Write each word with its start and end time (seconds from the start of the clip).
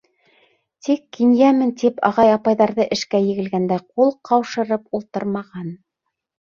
Тик, 0.87 1.03
кинйәмен 1.17 1.75
тип, 1.83 2.01
ағай-апайҙары 2.09 2.89
эшкә 2.97 3.23
егелгәндә 3.29 3.81
ҡул 3.87 4.13
ҡаушырып 4.33 4.93
ултырмаған. 5.01 5.75